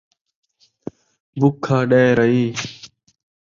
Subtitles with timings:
[1.39, 2.49] بکھا ݙیݨ ایں